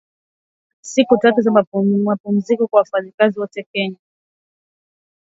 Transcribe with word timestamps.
Siku 0.81 1.17
tatu 1.17 1.41
za 1.41 1.51
mapumziko 2.05 2.67
kwa 2.67 2.79
wafanyakazi 2.79 3.39
wote 3.39 3.65
Kenya 3.73 3.97